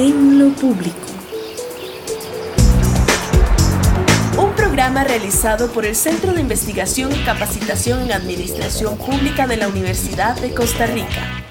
En 0.00 0.38
lo 0.38 0.54
público. 0.54 0.96
Un 4.40 4.54
programa 4.54 5.02
realizado 5.02 5.72
por 5.72 5.84
el 5.84 5.96
Centro 5.96 6.32
de 6.32 6.40
Investigación 6.40 7.10
y 7.10 7.24
Capacitación 7.24 8.02
en 8.02 8.12
Administración 8.12 8.96
Pública 8.96 9.48
de 9.48 9.56
la 9.56 9.66
Universidad 9.66 10.40
de 10.40 10.54
Costa 10.54 10.86
Rica. 10.86 11.42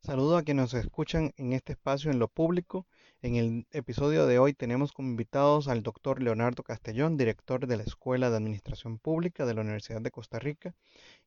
Saludo 0.00 0.38
a 0.38 0.42
quienes 0.42 0.72
nos 0.72 0.74
escuchan 0.74 1.34
en 1.36 1.52
este 1.52 1.74
espacio 1.74 2.10
en 2.10 2.18
lo 2.18 2.26
público. 2.26 2.88
En 3.20 3.36
el 3.36 3.68
episodio 3.70 4.26
de 4.26 4.40
hoy 4.40 4.54
tenemos 4.54 4.90
como 4.90 5.08
invitados 5.08 5.68
al 5.68 5.84
doctor 5.84 6.20
Leonardo 6.20 6.64
Castellón, 6.64 7.16
director 7.16 7.68
de 7.68 7.76
la 7.76 7.84
Escuela 7.84 8.28
de 8.28 8.38
Administración 8.38 8.98
Pública 8.98 9.46
de 9.46 9.54
la 9.54 9.60
Universidad 9.60 10.00
de 10.00 10.10
Costa 10.10 10.40
Rica, 10.40 10.74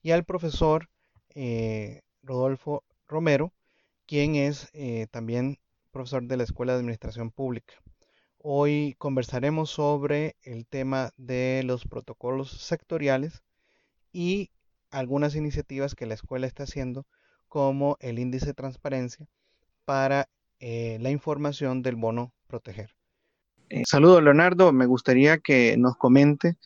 y 0.01 0.11
al 0.11 0.25
profesor 0.25 0.89
eh, 1.33 2.01
Rodolfo 2.23 2.83
Romero, 3.07 3.53
quien 4.05 4.35
es 4.35 4.69
eh, 4.73 5.07
también 5.11 5.59
profesor 5.91 6.23
de 6.23 6.37
la 6.37 6.43
Escuela 6.43 6.73
de 6.73 6.79
Administración 6.79 7.31
Pública. 7.31 7.73
Hoy 8.39 8.95
conversaremos 8.97 9.71
sobre 9.71 10.35
el 10.43 10.67
tema 10.67 11.11
de 11.17 11.63
los 11.65 11.85
protocolos 11.85 12.51
sectoriales 12.51 13.43
y 14.11 14.51
algunas 14.91 15.35
iniciativas 15.35 15.95
que 15.95 16.05
la 16.05 16.13
escuela 16.13 16.47
está 16.47 16.63
haciendo 16.63 17.05
como 17.47 17.97
el 17.99 18.19
índice 18.19 18.47
de 18.47 18.53
transparencia 18.53 19.27
para 19.85 20.29
eh, 20.59 20.97
la 21.01 21.09
información 21.09 21.81
del 21.81 21.95
bono 21.95 22.33
proteger. 22.47 22.95
Eh, 23.69 23.83
saludos 23.87 24.21
Leonardo, 24.21 24.71
me 24.71 24.85
gustaría 24.85 25.39
que 25.39 25.75
nos 25.77 25.97
comente 25.97 26.57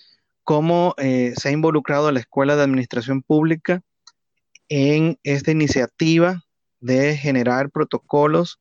cómo 0.44 0.96
eh, 0.98 1.34
se 1.38 1.50
ha 1.50 1.52
involucrado 1.52 2.12
la 2.12 2.20
Escuela 2.20 2.56
de 2.56 2.64
Administración 2.64 3.22
Pública 3.22 3.84
en 4.68 5.18
esta 5.24 5.52
iniciativa 5.52 6.44
de 6.80 7.18
generar 7.18 7.70
protocolos 7.70 8.60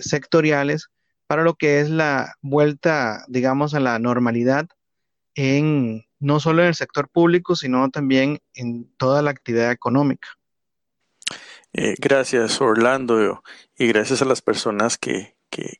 sectoriales 0.00 0.90
para 1.26 1.44
lo 1.44 1.54
que 1.54 1.80
es 1.80 1.88
la 1.88 2.34
vuelta, 2.42 3.24
digamos, 3.26 3.72
a 3.72 3.80
la 3.80 3.98
normalidad 3.98 4.68
en 5.34 6.04
no 6.22 6.40
solo 6.40 6.62
en 6.62 6.68
el 6.68 6.74
sector 6.74 7.08
público, 7.08 7.56
sino 7.56 7.90
también 7.90 8.40
en 8.54 8.84
toda 8.96 9.22
la 9.22 9.30
actividad 9.30 9.72
económica. 9.72 10.28
Eh, 11.72 11.94
gracias 11.98 12.60
Orlando 12.60 13.42
y 13.76 13.86
gracias 13.86 14.20
a 14.22 14.26
las 14.26 14.42
personas 14.42 14.98
que, 14.98 15.34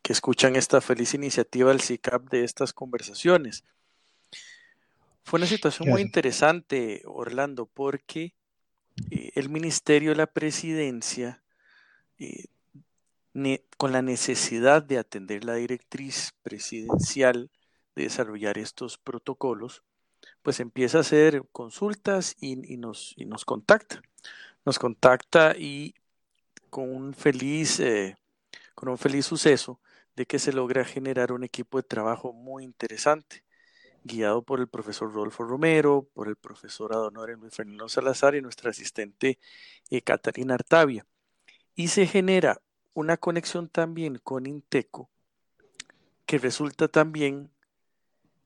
escuchan 0.09 0.57
esta 0.57 0.81
feliz 0.81 1.15
iniciativa 1.15 1.71
del 1.71 1.81
CICAP 1.81 2.29
de 2.29 2.45
estas 2.45 2.73
conversaciones. 2.73 3.65
Fue 5.25 5.39
una 5.39 5.47
situación 5.47 5.89
muy 5.89 6.03
interesante, 6.03 7.03
Orlando, 7.07 7.67
porque 7.67 8.35
eh, 9.11 9.31
el 9.35 9.49
Ministerio 9.49 10.11
de 10.11 10.17
la 10.17 10.27
Presidencia, 10.27 11.42
eh, 12.23 13.65
con 13.77 13.93
la 13.93 14.03
necesidad 14.03 14.83
de 14.83 14.99
atender 14.99 15.45
la 15.45 15.55
directriz 15.55 16.35
presidencial 16.43 17.51
de 17.97 18.05
desarrollar 18.05 18.59
estos 18.59 18.99
protocolos, 18.99 19.83
pues 20.43 20.61
empieza 20.61 20.99
a 20.99 21.01
hacer 21.03 21.43
consultas 21.53 22.37
y, 22.41 22.77
nos, 22.77 23.17
contacta 23.45 24.03
nos 24.65 24.79
contacta 24.79 25.57
y 25.57 25.95
con 26.71 26.89
un 26.89 27.15
feliz, 27.15 27.81
eh, 27.81 28.17
con 28.75 28.89
un 28.89 28.99
feliz 28.99 29.27
suceso 29.27 29.81
de 30.15 30.27
que 30.27 30.39
se 30.39 30.53
logra 30.53 30.85
generar 30.85 31.33
un 31.33 31.43
equipo 31.43 31.79
de 31.79 31.85
trabajo 31.85 32.33
muy 32.33 32.65
interesante, 32.65 33.45
guiado 34.05 34.43
por 34.43 34.61
el 34.61 34.69
profesor 34.69 35.13
Rodolfo 35.13 35.45
Romero, 35.45 36.09
por 36.15 36.29
el 36.29 36.37
profesor 36.37 36.93
Adonore 36.93 37.37
Luis 37.37 37.55
Fernando 37.55 37.89
Salazar 37.89 38.35
y 38.35 38.43
nuestra 38.43 38.71
asistente 38.71 39.39
eh, 39.91 40.03
Artavia. 40.51 41.07
Y 41.75 41.89
se 41.89 42.07
genera 42.07 42.61
una 42.95 43.17
conexión 43.17 43.69
también 43.69 44.19
con 44.19 44.47
Inteco, 44.47 45.09
que 46.27 46.39
resulta 46.39 46.89
también 46.89 47.51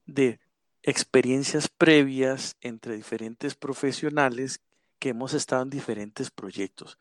de 0.07 0.41
experiencias 0.83 1.69
previas 1.69 2.57
entre 2.61 2.97
diferentes 2.97 3.55
profesionales 3.55 4.61
que 4.99 5.11
hemos 5.11 5.35
estado 5.35 5.63
en 5.63 5.71
diferentes 5.71 6.31
proyectos. 6.31 6.99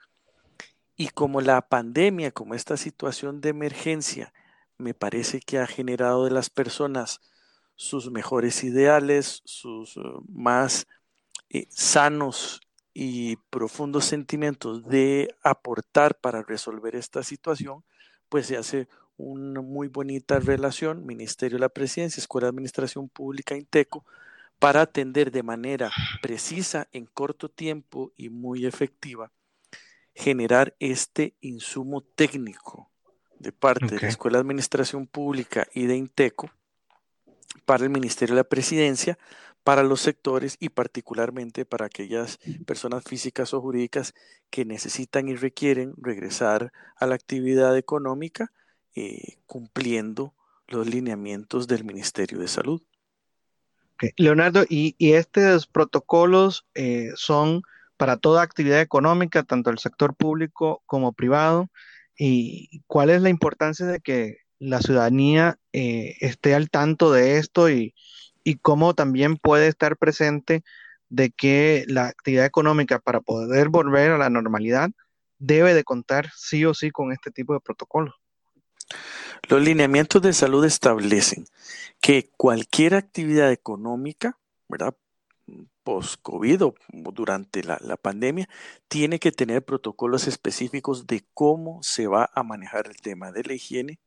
Y 0.95 1.09
como 1.09 1.41
la 1.41 1.61
pandemia, 1.61 2.31
como 2.31 2.55
esta 2.55 2.77
situación 2.77 3.41
de 3.41 3.49
emergencia, 3.49 4.33
me 4.77 4.93
parece 4.93 5.39
que 5.39 5.59
ha 5.59 5.67
generado 5.67 6.25
de 6.25 6.31
las 6.31 6.49
personas 6.49 7.21
sus 7.75 8.09
mejores 8.09 8.63
ideales, 8.63 9.41
sus 9.45 9.97
eh, 9.97 10.01
más 10.29 10.87
eh, 11.49 11.67
sanos 11.69 12.61
y 12.97 13.35
profundos 13.49 14.05
sentimientos 14.05 14.85
de 14.85 15.35
aportar 15.43 16.15
para 16.15 16.43
resolver 16.43 16.95
esta 16.95 17.23
situación, 17.23 17.83
pues 18.29 18.47
se 18.47 18.55
hace 18.55 18.87
una 19.17 19.59
muy 19.59 19.89
bonita 19.89 20.39
relación, 20.39 21.05
Ministerio 21.05 21.57
de 21.57 21.61
la 21.61 21.69
Presidencia, 21.69 22.21
Escuela 22.21 22.45
de 22.45 22.51
Administración 22.51 23.09
Pública, 23.09 23.57
INTECO, 23.57 24.05
para 24.59 24.79
atender 24.79 25.29
de 25.31 25.43
manera 25.43 25.91
precisa, 26.21 26.87
en 26.93 27.05
corto 27.05 27.49
tiempo 27.49 28.13
y 28.15 28.29
muy 28.29 28.65
efectiva, 28.65 29.29
generar 30.13 30.73
este 30.79 31.35
insumo 31.41 32.01
técnico 32.01 32.89
de 33.39 33.51
parte 33.51 33.87
de 33.87 33.99
la 33.99 34.07
Escuela 34.07 34.37
de 34.37 34.43
Administración 34.43 35.05
Pública 35.05 35.67
y 35.73 35.85
de 35.85 35.97
INTECO 35.97 36.49
para 37.65 37.83
el 37.83 37.89
Ministerio 37.89 38.35
de 38.35 38.39
la 38.39 38.47
Presidencia, 38.47 39.17
para 39.65 39.81
los 39.81 40.01
sectores 40.01 40.57
y 40.59 40.69
particularmente 40.69 41.65
para 41.65 41.87
aquellas 41.87 42.37
personas 42.67 43.03
físicas 43.03 43.51
o 43.55 43.61
jurídicas 43.61 44.13
que 44.51 44.63
necesitan 44.63 45.27
y 45.27 45.35
requieren 45.35 45.95
regresar 45.97 46.71
a 46.95 47.07
la 47.07 47.15
actividad 47.15 47.75
económica 47.75 48.51
eh, 48.95 49.39
cumpliendo 49.47 50.35
los 50.67 50.87
lineamientos 50.87 51.65
del 51.65 51.83
Ministerio 51.83 52.37
de 52.37 52.47
Salud. 52.47 52.83
Leonardo, 54.17 54.65
¿y, 54.69 54.95
estos 54.99 55.65
protocolos 55.65 56.67
eh, 56.75 57.09
son 57.15 57.63
para 57.97 58.17
toda 58.17 58.43
actividad 58.43 58.81
económica, 58.81 59.41
tanto 59.41 59.71
el 59.71 59.79
sector 59.79 60.13
público 60.15 60.83
como 60.85 61.11
privado? 61.13 61.71
¿Y 62.15 62.83
cuál 62.85 63.09
es 63.09 63.23
la 63.23 63.29
importancia 63.29 63.87
de 63.87 63.99
que 63.99 64.37
la 64.59 64.79
ciudadanía 64.79 65.57
eh, 65.73 66.17
esté 66.19 66.53
al 66.53 66.69
tanto 66.69 67.11
de 67.11 67.39
esto 67.39 67.67
y, 67.67 67.95
y 68.45 68.55
cómo 68.55 68.93
también 68.93 69.35
puede 69.35 69.67
estar 69.67 69.97
presente 69.97 70.63
de 71.09 71.31
que 71.31 71.83
la 71.87 72.07
actividad 72.07 72.45
económica 72.45 72.99
para 72.99 73.19
poder 73.19 73.67
volver 73.67 74.11
a 74.11 74.17
la 74.17 74.29
normalidad 74.29 74.89
debe 75.37 75.73
de 75.73 75.83
contar 75.83 76.29
sí 76.33 76.63
o 76.63 76.73
sí 76.73 76.91
con 76.91 77.11
este 77.11 77.31
tipo 77.31 77.53
de 77.53 77.59
protocolos? 77.59 78.15
Los 79.49 79.61
lineamientos 79.61 80.21
de 80.21 80.31
salud 80.31 80.63
establecen 80.63 81.45
que 81.99 82.29
cualquier 82.37 82.95
actividad 82.95 83.51
económica, 83.51 84.37
¿verdad? 84.69 84.95
post-COVID 85.85 86.63
o 86.63 86.75
durante 87.13 87.63
la, 87.63 87.97
pandemia, 87.97 88.49
tiene 88.87 89.19
que 89.19 89.31
tener 89.31 89.63
protocolos 89.63 90.27
específicos 90.27 91.05
de 91.07 91.23
cómo 91.33 91.81
se 91.83 92.07
va 92.07 92.29
a 92.33 92.43
manejar 92.43 92.87
el 92.87 92.97
tema 92.97 93.31
de 93.31 93.43
la 93.43 93.53
higiene, 93.53 93.99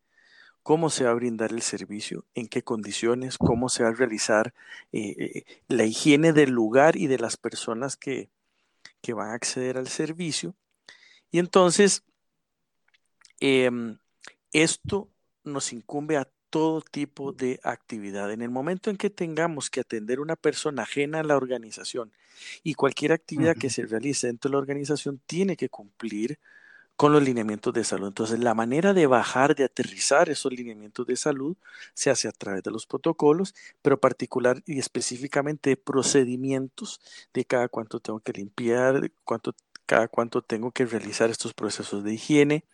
cómo 0.68 0.90
se 0.90 1.04
va 1.04 1.12
a 1.12 1.14
brindar 1.14 1.50
el 1.52 1.62
servicio, 1.62 2.26
en 2.34 2.46
qué 2.46 2.60
condiciones, 2.62 3.38
cómo 3.38 3.70
se 3.70 3.84
va 3.84 3.88
a 3.88 3.94
realizar 3.94 4.52
eh, 4.92 5.14
eh, 5.18 5.44
la 5.66 5.86
higiene 5.86 6.34
del 6.34 6.50
lugar 6.50 6.94
y 6.96 7.06
de 7.06 7.18
las 7.18 7.38
personas 7.38 7.96
que, 7.96 8.28
que 9.00 9.14
van 9.14 9.30
a 9.30 9.32
acceder 9.32 9.78
al 9.78 9.88
servicio. 9.88 10.54
Y 11.30 11.38
entonces, 11.38 12.02
em, 13.40 13.96
esto 14.52 15.08
nos 15.42 15.72
incumbe 15.72 16.18
a 16.18 16.28
todo 16.50 16.82
tipo 16.82 17.32
de 17.32 17.60
actividad. 17.62 18.30
En 18.30 18.42
el 18.42 18.50
momento 18.50 18.90
en 18.90 18.98
que 18.98 19.08
tengamos 19.08 19.70
que 19.70 19.80
atender 19.80 20.20
una 20.20 20.36
persona 20.36 20.82
ajena 20.82 21.20
a 21.20 21.24
la 21.24 21.38
organización 21.38 22.12
y 22.62 22.74
cualquier 22.74 23.12
actividad 23.12 23.56
que 23.56 23.70
se 23.70 23.86
realice 23.86 24.26
dentro 24.26 24.50
de 24.50 24.52
la 24.52 24.58
organización 24.58 25.18
tiene 25.24 25.56
que 25.56 25.70
cumplir 25.70 26.38
con 26.98 27.12
los 27.12 27.22
lineamientos 27.22 27.72
de 27.72 27.84
salud. 27.84 28.08
Entonces, 28.08 28.40
la 28.40 28.54
manera 28.54 28.92
de 28.92 29.06
bajar, 29.06 29.54
de 29.54 29.62
aterrizar 29.62 30.28
esos 30.30 30.52
lineamientos 30.52 31.06
de 31.06 31.14
salud 31.16 31.56
se 31.94 32.10
hace 32.10 32.26
a 32.26 32.32
través 32.32 32.64
de 32.64 32.72
los 32.72 32.86
protocolos, 32.86 33.54
pero 33.82 34.00
particular 34.00 34.64
y 34.66 34.80
específicamente 34.80 35.76
procedimientos 35.76 37.00
de 37.32 37.44
cada 37.44 37.68
cuánto 37.68 38.00
tengo 38.00 38.18
que 38.18 38.32
limpiar, 38.32 39.12
cuánto, 39.24 39.54
cada 39.86 40.08
cuánto 40.08 40.42
tengo 40.42 40.72
que 40.72 40.86
realizar 40.86 41.30
estos 41.30 41.54
procesos 41.54 42.02
de 42.02 42.14
higiene, 42.14 42.64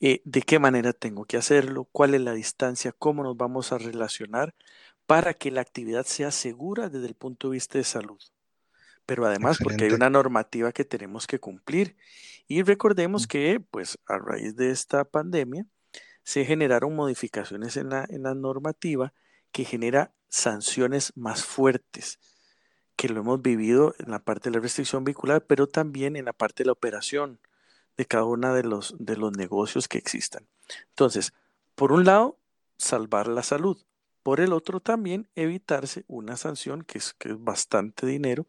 eh, 0.00 0.20
de 0.24 0.42
qué 0.42 0.60
manera 0.60 0.92
tengo 0.92 1.24
que 1.24 1.36
hacerlo, 1.36 1.88
cuál 1.90 2.14
es 2.14 2.20
la 2.20 2.34
distancia, 2.34 2.92
cómo 2.96 3.24
nos 3.24 3.36
vamos 3.36 3.72
a 3.72 3.78
relacionar 3.78 4.54
para 5.06 5.34
que 5.34 5.50
la 5.50 5.62
actividad 5.62 6.06
sea 6.06 6.30
segura 6.30 6.88
desde 6.90 7.08
el 7.08 7.14
punto 7.14 7.48
de 7.48 7.54
vista 7.54 7.78
de 7.78 7.84
salud. 7.84 8.20
Pero 9.12 9.26
además 9.26 9.58
porque 9.62 9.84
hay 9.84 9.90
una 9.90 10.08
normativa 10.08 10.72
que 10.72 10.86
tenemos 10.86 11.26
que 11.26 11.38
cumplir. 11.38 11.96
Y 12.48 12.62
recordemos 12.62 13.26
que, 13.26 13.60
pues, 13.60 13.98
a 14.06 14.16
raíz 14.16 14.56
de 14.56 14.70
esta 14.70 15.04
pandemia, 15.04 15.66
se 16.24 16.46
generaron 16.46 16.96
modificaciones 16.96 17.76
en 17.76 17.90
la, 17.90 18.06
en 18.08 18.22
la 18.22 18.34
normativa 18.34 19.12
que 19.50 19.66
genera 19.66 20.14
sanciones 20.28 21.12
más 21.14 21.44
fuertes, 21.44 22.20
que 22.96 23.10
lo 23.10 23.20
hemos 23.20 23.42
vivido 23.42 23.94
en 23.98 24.10
la 24.10 24.20
parte 24.20 24.48
de 24.48 24.56
la 24.56 24.62
restricción 24.62 25.04
vehicular, 25.04 25.44
pero 25.44 25.66
también 25.66 26.16
en 26.16 26.24
la 26.24 26.32
parte 26.32 26.62
de 26.62 26.68
la 26.68 26.72
operación 26.72 27.38
de 27.98 28.06
cada 28.06 28.24
uno 28.24 28.54
de 28.54 28.62
los, 28.62 28.94
de 28.98 29.18
los 29.18 29.36
negocios 29.36 29.88
que 29.88 29.98
existan. 29.98 30.48
Entonces, 30.88 31.34
por 31.74 31.92
un 31.92 32.06
lado, 32.06 32.38
salvar 32.78 33.28
la 33.28 33.42
salud. 33.42 33.78
Por 34.22 34.40
el 34.40 34.54
otro, 34.54 34.80
también 34.80 35.28
evitarse 35.34 36.06
una 36.06 36.38
sanción, 36.38 36.82
que 36.82 36.96
es, 36.96 37.12
que 37.12 37.28
es 37.28 37.44
bastante 37.44 38.06
dinero, 38.06 38.46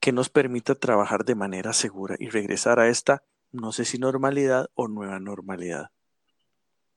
que 0.00 0.12
nos 0.12 0.30
permita 0.30 0.74
trabajar 0.74 1.24
de 1.24 1.34
manera 1.34 1.72
segura 1.72 2.16
y 2.18 2.28
regresar 2.28 2.80
a 2.80 2.88
esta, 2.88 3.22
no 3.52 3.72
sé 3.72 3.84
si 3.84 3.98
normalidad 3.98 4.68
o 4.74 4.88
nueva 4.88 5.18
normalidad. 5.20 5.90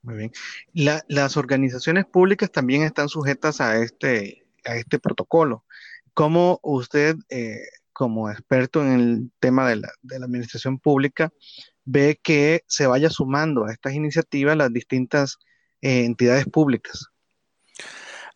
Muy 0.02 0.16
bien. 0.16 0.32
las 0.74 1.36
organizaciones 1.36 2.06
públicas 2.06 2.50
también 2.50 2.82
están 2.82 3.08
sujetas 3.08 3.60
a 3.60 3.78
este, 3.78 4.46
a 4.64 4.74
este 4.74 4.98
protocolo. 4.98 5.64
¿Cómo 6.12 6.58
usted, 6.62 7.16
eh, 7.30 7.60
como 7.92 8.30
experto 8.30 8.82
en 8.82 8.92
el 8.92 9.30
tema 9.38 9.68
de 9.68 9.76
la, 9.76 9.92
de 10.02 10.18
la, 10.18 10.26
administración 10.26 10.78
pública, 10.78 11.32
ve 11.84 12.18
que 12.22 12.64
se 12.66 12.86
vaya 12.86 13.10
sumando 13.10 13.64
a 13.64 13.72
estas 13.72 13.94
iniciativas 13.94 14.56
las 14.56 14.72
distintas 14.72 15.38
eh, 15.80 16.04
entidades 16.04 16.46
públicas? 16.46 17.11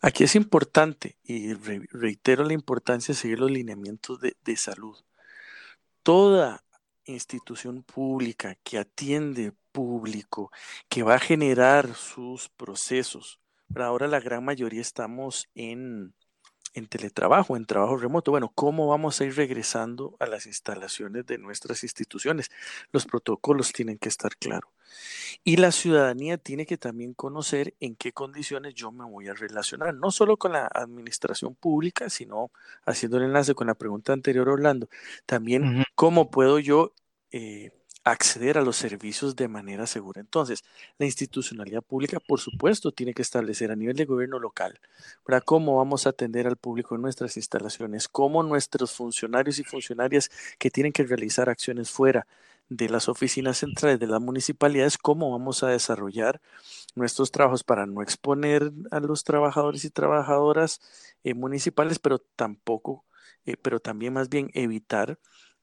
Aquí 0.01 0.23
es 0.23 0.35
importante, 0.35 1.17
y 1.23 1.53
reitero 1.53 2.43
la 2.43 2.53
importancia 2.53 3.13
de 3.13 3.19
seguir 3.19 3.39
los 3.39 3.51
lineamientos 3.51 4.19
de, 4.21 4.35
de 4.43 4.55
salud. 4.55 4.97
Toda 6.03 6.63
institución 7.05 7.83
pública 7.83 8.55
que 8.63 8.77
atiende 8.77 9.53
público, 9.71 10.51
que 10.89 11.03
va 11.03 11.15
a 11.15 11.19
generar 11.19 11.93
sus 11.95 12.49
procesos. 12.49 13.39
Ahora 13.75 14.07
la 14.07 14.19
gran 14.19 14.43
mayoría 14.43 14.81
estamos 14.81 15.47
en, 15.55 16.13
en 16.77 16.85
teletrabajo, 16.85 17.57
en 17.57 17.65
trabajo 17.65 17.97
remoto. 17.97 18.31
Bueno, 18.31 18.51
¿cómo 18.53 18.87
vamos 18.87 19.19
a 19.19 19.25
ir 19.25 19.35
regresando 19.35 20.15
a 20.19 20.27
las 20.27 20.45
instalaciones 20.45 21.25
de 21.25 21.39
nuestras 21.39 21.83
instituciones? 21.83 22.51
Los 22.91 23.05
protocolos 23.07 23.73
tienen 23.73 23.97
que 23.97 24.09
estar 24.09 24.37
claros. 24.37 24.69
Y 25.43 25.57
la 25.57 25.71
ciudadanía 25.71 26.37
tiene 26.37 26.67
que 26.67 26.77
también 26.77 27.15
conocer 27.15 27.73
en 27.79 27.95
qué 27.95 28.11
condiciones 28.13 28.75
yo 28.75 28.91
me 28.91 29.05
voy 29.05 29.27
a 29.27 29.33
relacionar, 29.33 29.95
no 29.95 30.11
solo 30.11 30.37
con 30.37 30.51
la 30.51 30.67
administración 30.67 31.55
pública, 31.55 32.11
sino 32.11 32.51
haciendo 32.85 33.17
el 33.17 33.23
enlace 33.23 33.55
con 33.55 33.67
la 33.67 33.73
pregunta 33.73 34.13
anterior, 34.13 34.47
Orlando, 34.47 34.87
también 35.25 35.83
cómo 35.95 36.29
puedo 36.29 36.59
yo 36.59 36.93
eh, 37.31 37.71
acceder 38.11 38.57
a 38.57 38.61
los 38.61 38.77
servicios 38.77 39.35
de 39.35 39.47
manera 39.47 39.85
segura. 39.87 40.21
Entonces, 40.21 40.63
la 40.97 41.05
institucionalidad 41.05 41.81
pública, 41.81 42.19
por 42.19 42.39
supuesto, 42.39 42.91
tiene 42.91 43.13
que 43.13 43.21
establecer 43.21 43.71
a 43.71 43.75
nivel 43.75 43.95
de 43.95 44.05
gobierno 44.05 44.39
local 44.39 44.79
para 45.23 45.41
cómo 45.41 45.77
vamos 45.77 46.05
a 46.05 46.11
atender 46.11 46.47
al 46.47 46.57
público 46.57 46.95
en 46.95 47.01
nuestras 47.01 47.37
instalaciones, 47.37 48.07
cómo 48.07 48.43
nuestros 48.43 48.93
funcionarios 48.93 49.59
y 49.59 49.63
funcionarias 49.63 50.29
que 50.57 50.71
tienen 50.71 50.93
que 50.93 51.03
realizar 51.03 51.49
acciones 51.49 51.91
fuera 51.91 52.27
de 52.69 52.89
las 52.89 53.07
oficinas 53.09 53.57
centrales 53.57 53.99
de 53.99 54.07
las 54.07 54.21
municipalidades, 54.21 54.97
cómo 54.97 55.31
vamos 55.31 55.63
a 55.63 55.69
desarrollar 55.69 56.41
nuestros 56.95 57.31
trabajos 57.31 57.63
para 57.63 57.85
no 57.85 58.01
exponer 58.01 58.71
a 58.91 58.99
los 58.99 59.23
trabajadores 59.23 59.85
y 59.85 59.89
trabajadoras 59.89 60.81
eh, 61.23 61.33
municipales, 61.33 61.99
pero 61.99 62.19
tampoco, 62.19 63.05
eh, 63.45 63.55
pero 63.57 63.79
también 63.79 64.13
más 64.13 64.29
bien 64.29 64.49
evitar 64.53 65.17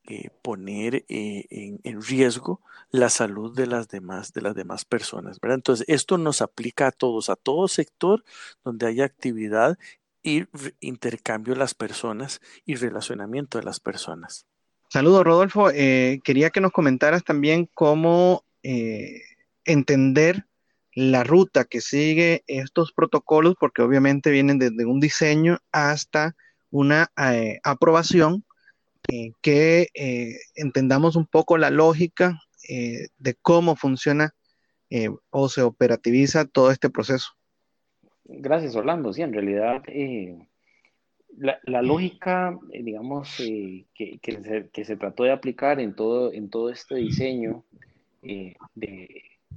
eh, 0.07 0.29
poner 0.43 1.07
eh, 1.09 1.47
en, 1.83 2.03
riesgo 2.03 2.61
la 2.91 3.09
salud 3.09 3.57
de 3.57 3.67
las 3.67 3.89
demás, 3.89 4.35
de 4.35 4.43
las 4.43 4.55
demás 4.55 4.85
personas. 4.85 5.39
Entonces, 5.43 5.87
esto 5.89 6.19
nos 6.19 6.43
aplica 6.43 6.89
a 6.89 6.93
todos, 6.93 7.31
a 7.31 7.37
todo 7.37 7.69
sector 7.69 8.23
donde 8.65 8.87
haya 8.87 9.07
actividad 9.07 9.79
y 10.23 10.45
intercambio 10.81 11.55
de 11.55 11.61
las 11.61 11.73
personas 11.73 12.43
y 12.67 12.75
relacionamiento 12.75 13.57
de 13.57 13.65
las 13.65 13.81
personas. 13.81 14.45
Saludos, 14.91 15.25
Rodolfo. 15.25 15.71
Eh, 15.71 16.21
quería 16.23 16.51
que 16.51 16.61
nos 16.61 16.73
comentaras 16.73 17.25
también 17.25 17.67
cómo 17.73 18.45
entender 19.65 20.45
la 20.95 21.25
ruta 21.25 21.65
que 21.65 21.81
sigue 21.81 22.45
estos 22.47 22.93
protocolos, 22.93 23.55
porque 23.59 23.81
obviamente 23.81 24.31
vienen 24.31 24.59
desde 24.59 24.85
un 24.85 25.01
diseño 25.01 25.61
hasta 25.73 26.37
una 26.71 27.11
aprobación 27.63 28.45
eh, 29.09 29.33
que 29.43 29.89
eh, 29.95 30.37
entendamos 30.55 31.15
un 31.17 31.27
poco 31.27 31.59
la 31.59 31.71
lógica 31.71 32.41
eh, 32.69 33.09
de 33.19 33.35
cómo 33.35 33.77
funciona 33.77 34.35
o 35.31 35.49
se 35.49 35.61
operativiza 35.63 36.45
todo 36.45 36.71
este 36.71 36.89
proceso. 36.89 37.31
Gracias, 38.27 38.77
Orlando. 38.77 39.13
Sí, 39.13 39.23
en 39.23 39.33
realidad 39.33 39.83
la, 41.37 41.83
lógica, 41.83 42.57
digamos, 42.69 43.37
que, 43.37 43.89
se, 44.85 44.97
trató 44.97 45.25
de 45.25 45.33
aplicar 45.33 45.81
en 45.81 45.97
todo, 45.97 46.33
en 46.33 46.49
todo 46.49 46.71
este 46.71 46.95
diseño 46.95 47.65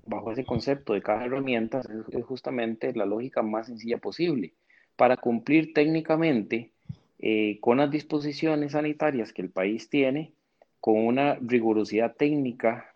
bajo 0.07 0.31
ese 0.31 0.43
concepto 0.43 0.93
de 0.93 1.03
caja 1.03 1.19
de 1.19 1.25
herramientas 1.27 1.87
es 2.09 2.25
justamente 2.25 2.93
la 2.95 3.05
lógica 3.05 3.43
más 3.43 3.67
sencilla 3.67 3.99
posible. 3.99 4.55
Para 4.95 5.17
cumplir 5.17 5.73
técnicamente 5.73 6.71
eh, 7.19 7.57
con 7.61 7.77
las 7.77 7.89
disposiciones 7.89 8.73
sanitarias 8.73 9.33
que 9.33 9.41
el 9.41 9.49
país 9.49 9.89
tiene, 9.89 10.33
con 10.79 10.97
una 11.05 11.35
rigurosidad 11.41 12.15
técnica 12.15 12.93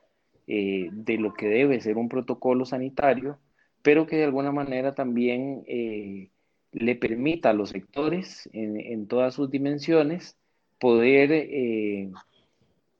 eh, 0.48 0.90
de 0.92 1.18
lo 1.18 1.34
que 1.34 1.48
debe 1.48 1.82
ser 1.82 1.98
un 1.98 2.08
protocolo 2.08 2.66
sanitario, 2.66 3.40
pero 3.82 4.06
que 4.06 4.18
de 4.18 4.26
alguna 4.26 4.52
manera 4.52 4.94
también 4.94 5.64
eh, 5.66 6.30
le 6.72 6.96
permita 6.96 7.50
a 7.50 7.54
los 7.54 7.70
sectores 7.70 8.48
en, 8.54 9.08
todas 9.08 9.34
sus 9.34 9.50
dimensiones 9.50 10.38
poder, 10.80 12.10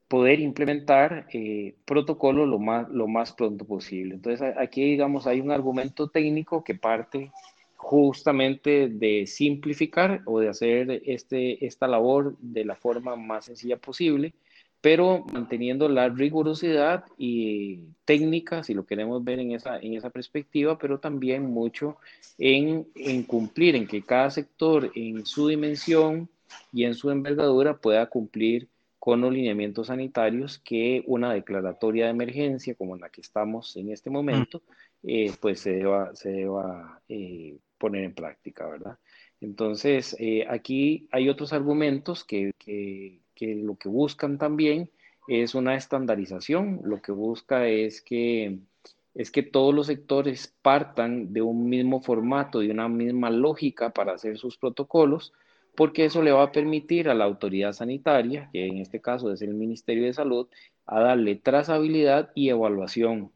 poder 0.08 0.40
implementar 0.40 1.26
protocolos 1.84 2.48
lo 2.48 2.58
más, 2.58 2.88
lo 2.90 3.06
más 3.06 3.32
pronto 3.32 3.64
posible. 3.64 4.16
Entonces 4.16 4.54
aquí, 4.58 4.82
digamos, 4.84 5.26
hay 5.26 5.40
un 5.40 5.52
argumento 5.52 6.08
técnico 6.08 6.64
que 6.64 6.74
parte 6.74 7.30
justamente 7.82 8.88
de 8.88 9.26
simplificar 9.26 10.22
o 10.24 10.38
de 10.38 10.48
hacer 10.48 11.02
este, 11.04 11.66
esta 11.66 11.88
labor 11.88 12.36
de 12.38 12.64
la 12.64 12.76
forma 12.76 13.16
más 13.16 13.46
sencilla 13.46 13.76
posible, 13.76 14.34
pero 14.80 15.24
manteniendo 15.32 15.88
la 15.88 16.08
rigurosidad 16.08 17.04
y 17.18 17.80
técnica, 18.04 18.62
si 18.62 18.72
lo 18.72 18.86
queremos 18.86 19.24
ver 19.24 19.40
en 19.40 19.50
esa, 19.50 19.78
en 19.78 19.94
esa 19.94 20.10
perspectiva, 20.10 20.78
pero 20.78 21.00
también 21.00 21.42
mucho 21.42 21.96
en, 22.38 22.86
en 22.94 23.24
cumplir, 23.24 23.74
en 23.74 23.88
que 23.88 24.02
cada 24.02 24.30
sector 24.30 24.92
en 24.94 25.26
su 25.26 25.48
dimensión 25.48 26.28
y 26.72 26.84
en 26.84 26.94
su 26.94 27.10
envergadura 27.10 27.76
pueda 27.76 28.06
cumplir 28.06 28.68
con 29.00 29.20
los 29.20 29.32
lineamientos 29.32 29.88
sanitarios 29.88 30.60
que 30.60 31.02
una 31.08 31.32
declaratoria 31.32 32.04
de 32.04 32.12
emergencia 32.12 32.76
como 32.76 32.96
la 32.96 33.08
que 33.08 33.22
estamos 33.22 33.76
en 33.76 33.90
este 33.90 34.10
momento, 34.10 34.62
eh, 35.02 35.32
pues 35.40 35.58
se 35.58 35.72
deba, 35.72 36.14
se 36.14 36.30
deba 36.30 37.00
eh, 37.08 37.56
poner 37.82 38.04
en 38.04 38.14
práctica, 38.14 38.68
¿verdad? 38.68 38.96
Entonces, 39.40 40.14
eh, 40.20 40.46
aquí 40.48 41.08
hay 41.10 41.28
otros 41.28 41.52
argumentos 41.52 42.22
que, 42.22 42.52
que, 42.56 43.20
lo 43.56 43.74
que 43.74 43.88
buscan 43.88 44.38
también 44.38 44.88
es 45.26 45.56
una 45.56 45.74
estandarización, 45.74 46.80
lo 46.84 47.02
que 47.02 47.10
busca 47.10 47.66
es 47.66 48.00
que, 48.00 48.60
es 49.14 49.32
que 49.32 49.42
todos 49.42 49.74
los 49.74 49.88
sectores 49.88 50.54
partan 50.62 51.32
de 51.32 51.42
un 51.42 51.68
mismo 51.68 52.00
formato, 52.00 52.60
de 52.60 52.70
una 52.70 52.88
misma 52.88 53.30
lógica 53.30 53.90
para 53.90 54.12
hacer 54.12 54.38
sus 54.38 54.56
protocolos, 54.58 55.32
porque 55.74 56.04
eso 56.04 56.22
le 56.22 56.30
va 56.30 56.44
a 56.44 56.52
permitir 56.52 57.08
a 57.08 57.14
la 57.14 57.24
autoridad 57.24 57.72
sanitaria, 57.72 58.48
que 58.52 58.66
en 58.68 58.78
este 58.78 59.00
caso 59.00 59.32
es 59.32 59.42
el 59.42 59.54
Ministerio 59.54 60.04
de 60.04 60.12
Salud, 60.12 60.46
a 60.86 61.00
darle 61.00 61.34
trazabilidad 61.34 62.30
y 62.36 62.50
evaluación 62.50 63.32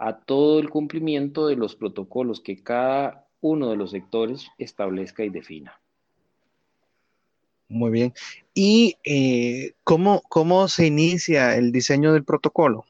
a 0.00 0.18
todo 0.18 0.58
el 0.58 0.68
cumplimiento 0.68 1.46
de 1.46 1.54
los 1.54 1.76
protocolos 1.76 2.40
que 2.40 2.60
cada 2.60 3.23
uno 3.44 3.68
de 3.68 3.76
los 3.76 3.90
sectores 3.90 4.48
establezca 4.56 5.22
y 5.22 5.28
defina. 5.28 5.78
Muy 7.68 7.90
bien. 7.90 8.14
¿Y 8.54 8.96
eh, 9.04 9.74
¿cómo, 9.84 10.22
cómo 10.30 10.66
se 10.68 10.86
inicia 10.86 11.54
el 11.54 11.70
diseño 11.70 12.14
del 12.14 12.24
protocolo? 12.24 12.86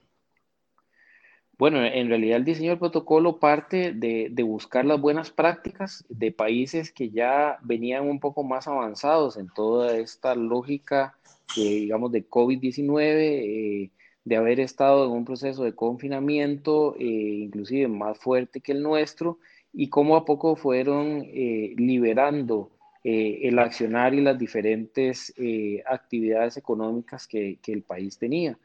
Bueno, 1.59 1.85
en 1.85 2.09
realidad 2.09 2.37
el 2.37 2.45
diseño 2.45 2.71
del 2.71 2.79
protocolo 2.79 3.41
parte 3.41 3.93
de, 3.93 4.33
buscar 4.45 4.85
las 4.85 5.01
buenas 5.01 5.33
prácticas 5.33 6.05
de 6.09 6.31
países 6.31 6.93
que 6.93 7.11
ya 7.11 7.59
venían 7.63 8.09
un 8.09 8.21
poco 8.21 8.45
más 8.45 8.69
avanzados 8.69 9.37
en 9.37 9.49
toda 9.49 9.97
esta 9.97 10.37
lógica, 10.37 11.19
digamos, 11.57 12.13
de 12.13 12.29
COVID-19, 12.29 13.09
eh, 13.09 13.91
de 14.25 14.37
haber 14.37 14.61
estado 14.61 15.07
en 15.07 15.13
un 15.13 15.25
proceso 15.25 15.65
de 15.65 15.75
confinamiento, 15.75 16.95
eh, 16.99 17.03
inclusive 17.05 17.89
más 17.89 18.19
fuerte 18.19 18.61
que 18.61 18.73
el 18.73 18.83
nuestro, 18.83 19.39
y 19.75 19.89
cómo 19.89 20.17
a 20.17 20.25
poco 20.25 20.57
fueron 20.57 21.25
eh, 21.27 21.75
liberando 21.77 22.71
eh, 23.03 23.41
el 23.43 23.59
accionar 23.59 24.15
y 24.15 24.21
las 24.21 24.39
diferentes 24.39 25.35
eh, 25.37 25.83
actividades 25.87 26.57
económicas 26.57 27.27
que, 27.27 27.59
que, 27.61 27.73
el 27.73 27.83
país 27.83 28.17
tenía. 28.17 28.57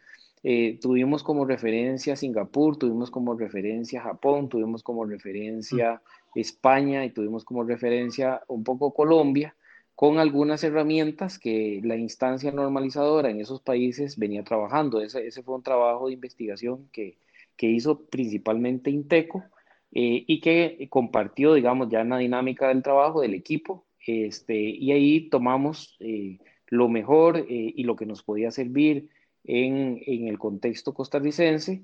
tuvimos 0.79 1.23
como 1.23 1.45
referencia 1.45 2.15
Singapur, 2.15 2.77
tuvimos 2.77 3.11
como 3.11 3.35
referencia 3.35 4.01
Japón, 4.01 4.47
tuvimos 4.47 4.83
como 4.83 5.03
referencia 5.03 6.01
España 6.35 7.03
y 7.03 7.09
tuvimos 7.09 7.43
como 7.43 7.63
referencia 7.63 8.41
un 8.47 8.63
poco 8.63 8.93
Colombia, 8.93 9.55
con 9.95 10.17
algunas 10.17 10.63
herramientas 10.63 11.39
que 11.39 11.81
la 11.83 11.97
instancia 11.97 12.51
normalizadora 12.53 13.29
en 13.31 13.41
esos 13.41 13.59
países 13.61 14.17
venía 14.17 14.43
trabajando. 14.43 15.01
Ese, 15.01 15.27
ese 15.27 15.43
fue 15.43 15.55
un 15.55 15.63
trabajo 15.63 16.07
de 16.07 16.13
investigación 16.13 16.87
que, 16.93 17.17
que 17.57 17.67
hizo 17.67 18.05
principalmente 18.05 18.91
Inteco 18.91 19.43
eh, 19.91 20.23
y 20.27 20.39
que 20.39 20.87
compartió, 20.89 21.53
digamos, 21.53 21.89
ya 21.89 22.01
en 22.01 22.09
la 22.09 22.19
dinámica 22.19 22.67
del 22.67 22.83
trabajo 22.83 23.21
del 23.21 23.33
equipo. 23.33 23.85
Este, 24.05 24.55
y 24.55 24.91
ahí 24.91 25.29
tomamos 25.29 25.97
eh, 25.99 26.37
lo 26.67 26.89
mejor 26.89 27.37
eh, 27.37 27.45
y 27.49 27.83
lo 27.83 27.95
que 27.95 28.05
nos 28.05 28.23
podía 28.23 28.51
servir 28.51 29.09
en, 29.43 29.99
en 30.05 30.27
el 30.27 30.37
contexto 30.37 30.93
costarricense. 30.93 31.83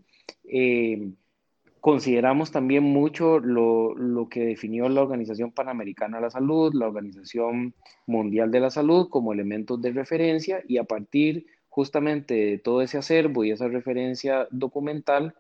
Consideramos 1.82 2.52
también 2.52 2.84
mucho 2.84 3.40
lo, 3.40 3.94
lo, 3.96 4.28
que 4.28 4.44
definió 4.44 4.90
la 4.90 5.04
Organización 5.04 5.52
Panamericana 5.52 6.18
de 6.18 6.24
la 6.24 6.30
Salud, 6.32 6.74
la 6.74 6.88
Organización 6.88 7.76
Mundial 8.08 8.50
de 8.50 8.60
la 8.60 8.72
Salud 8.72 9.08
como 9.10 9.34
elementos 9.34 9.80
de 9.84 9.92
referencia 9.92 10.64
y 10.68 10.78
a 10.78 10.84
partir 10.84 11.46
justamente 11.70 12.34
de 12.34 12.58
todo 12.58 12.82
ese 12.82 12.98
acervo 12.98 13.44
y 13.44 13.52
esa 13.52 13.68
referencia 13.68 14.48
documental, 14.50 15.36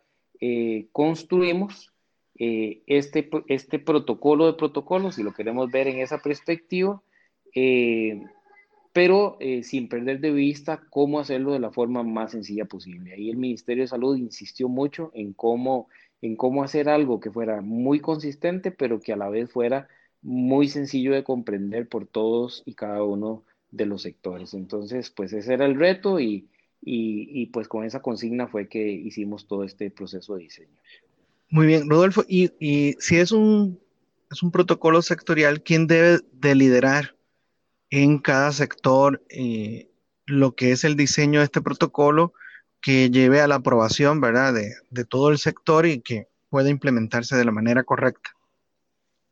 construimos 0.91 1.94
eh, 2.37 2.81
este, 2.87 3.29
este 3.47 3.79
protocolo 3.79 4.47
de 4.47 4.53
protocolos, 4.53 5.15
si 5.15 5.23
lo 5.23 5.33
queremos 5.33 5.71
ver 5.71 5.87
en 5.87 5.99
esa 5.99 6.19
perspectiva, 6.19 7.01
eh, 7.53 8.21
pero 8.93 9.37
sin 9.63 9.89
perder 9.89 10.21
de 10.21 10.31
vista 10.31 10.81
cómo 10.89 11.19
hacerlo 11.19 11.51
de 11.51 11.59
la 11.59 11.69
forma 11.69 12.01
más 12.03 12.31
sencilla 12.31 12.63
posible. 12.63 13.13
Ahí 13.13 13.29
el 13.29 13.35
Ministerio 13.35 13.83
de 13.83 13.89
Salud 13.89 14.15
insistió 14.15 14.69
mucho 14.69 15.11
en 15.13 15.33
cómo 15.33 15.89
en 16.21 16.35
cómo 16.35 16.63
hacer 16.63 16.89
algo 16.89 17.19
que 17.19 17.31
fuera 17.31 17.61
muy 17.61 17.99
consistente, 17.99 18.71
pero 18.71 18.99
que 18.99 19.13
a 19.13 19.17
la 19.17 19.29
vez 19.29 19.51
fuera 19.51 19.87
muy 20.21 20.67
sencillo 20.67 21.13
de 21.13 21.23
comprender 21.23 21.87
por 21.87 22.07
todos 22.07 22.63
y 22.65 22.73
cada 22.73 23.03
uno 23.03 23.43
de 23.71 23.85
los 23.85 24.01
sectores. 24.01 24.53
Entonces, 24.53 25.11
pues 25.11 25.33
ese 25.33 25.53
era 25.53 25.65
el 25.65 25.75
reto 25.75 26.19
y, 26.19 26.49
y, 26.81 27.45
pues 27.47 27.67
con 27.67 27.83
esa 27.83 28.01
consigna 28.01 28.47
fue 28.47 28.67
que 28.67 28.91
hicimos 28.91 29.47
todo 29.47 29.63
este 29.63 29.91
proceso 29.91 30.35
de 30.35 30.43
diseño. 30.43 30.77
Muy 31.49 31.67
bien, 31.67 31.89
Rodolfo, 31.89 32.23
y, 32.27 32.49
si 32.99 33.17
es 33.17 33.31
un, 33.31 33.79
es 34.31 34.43
un 34.43 34.51
protocolo 34.51 35.01
sectorial, 35.01 35.61
¿quién 35.61 35.87
debe 35.87 36.19
de 36.33 36.55
liderar 36.55 37.15
en 37.89 38.19
cada 38.19 38.51
sector 38.51 39.23
eh, 39.29 39.89
lo 40.25 40.55
que 40.55 40.71
es 40.71 40.83
el 40.83 40.95
diseño 40.95 41.39
de 41.39 41.45
este 41.45 41.61
protocolo? 41.61 42.33
que 42.85 43.09
lleve 43.09 43.41
a 43.41 43.47
la 43.47 43.55
aprobación, 43.55 44.21
¿verdad?, 44.21 44.53
de, 44.53 45.05
todo 45.05 45.31
el 45.31 45.39
sector 45.39 45.87
y 45.87 46.01
que 46.01 46.27
pueda 46.49 46.69
implementarse 46.69 47.35
de 47.35 47.43
la 47.43 47.51
manera 47.51 47.83
correcta. 47.83 48.29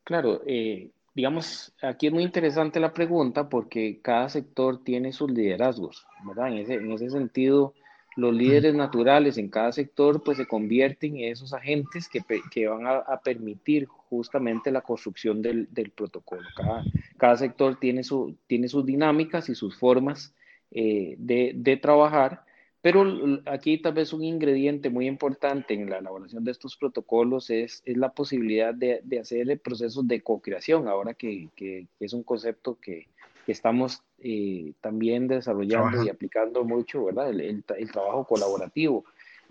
Claro, 0.04 0.42
eh, 0.48 0.90
digamos, 1.14 1.72
aquí 1.84 2.08
es 2.08 2.14
muy 2.14 2.24
interesante 2.24 2.80
la 2.80 2.96
pregunta 2.96 3.50
porque 3.50 4.00
cada 4.02 4.28
sector 4.30 4.84
tiene 4.84 5.14
sus 5.14 5.30
liderazgos, 5.30 6.04
¿verdad? 6.26 6.48
En 6.48 6.58
ese, 6.58 6.74
en 6.74 6.92
ese 6.94 7.12
sentido, 7.12 7.76
los 8.16 8.34
líderes 8.34 8.76
naturales 8.76 9.38
en 9.38 9.50
cada 9.50 9.72
sector 9.72 10.24
pues 10.24 10.38
se 10.38 10.48
convierten 10.48 11.18
en 11.18 11.32
esos 11.32 11.54
agentes 11.54 12.08
que, 12.10 12.22
que 12.52 12.68
van 12.68 12.86
a, 12.86 13.20
permitir 13.24 13.86
justamente 13.86 14.72
la 14.72 14.82
construcción 14.82 15.42
del, 15.42 15.68
del 15.72 15.92
protocolo. 15.92 16.48
Cada, 16.56 16.84
cada, 17.18 17.38
sector 17.38 17.80
tiene, 17.80 18.04
su, 18.04 18.36
tiene 18.48 18.68
sus 18.68 18.86
dinámicas 18.86 19.50
y 19.50 19.56
sus 19.56 19.78
formas 19.78 20.34
eh, 20.72 21.16
de, 21.18 21.54
de 21.56 21.78
trabajar 21.78 22.44
pero 22.84 23.06
aquí 23.46 23.78
tal 23.78 23.94
vez 23.94 24.12
un 24.12 24.26
ingrediente 24.26 24.90
muy 24.90 25.08
importante 25.08 25.74
en 25.74 25.90
la 25.90 26.00
elaboración 26.00 26.44
de 26.44 26.52
estos 26.52 26.76
protocolos 26.76 27.50
es, 27.50 27.82
es 27.86 27.96
la 27.96 28.12
posibilidad 28.12 28.74
de, 28.74 29.00
de 29.06 29.20
hacer 29.20 29.58
procesos 29.62 30.06
de 30.06 30.20
co-creación, 30.20 30.90
ahora 30.90 31.14
que, 31.14 31.48
que, 31.56 31.88
es 32.02 32.12
un 32.12 32.24
concepto 32.24 32.78
que, 32.82 33.08
que 33.46 33.52
estamos 33.52 34.02
eh, 34.20 34.74
también 34.82 35.28
desarrollando 35.28 36.04
y 36.04 36.10
aplicando 36.10 36.64
mucho, 36.64 37.06
¿verdad? 37.06 37.30
El, 37.30 37.42
el, 37.42 37.64
el 37.78 37.92
trabajo 37.92 38.26
colaborativo. 38.26 39.06